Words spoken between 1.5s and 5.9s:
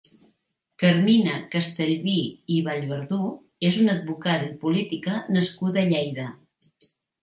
Castellví i Vallverdú és una advocada i política nascuda a